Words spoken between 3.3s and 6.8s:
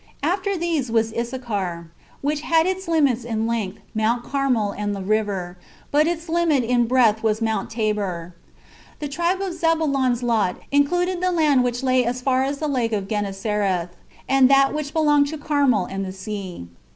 length, Mount Carmel and the river, but its limit